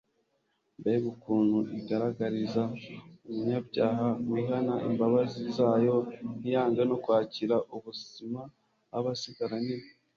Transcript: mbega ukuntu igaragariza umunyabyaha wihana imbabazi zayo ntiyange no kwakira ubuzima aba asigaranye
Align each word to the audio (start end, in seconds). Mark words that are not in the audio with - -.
mbega 0.79 1.05
ukuntu 1.15 1.57
igaragariza 1.79 2.61
umunyabyaha 3.29 4.07
wihana 4.29 4.75
imbabazi 4.89 5.41
zayo 5.57 5.95
ntiyange 6.39 6.81
no 6.89 6.95
kwakira 7.03 7.55
ubuzima 7.75 8.41
aba 8.97 9.11
asigaranye 9.17 9.77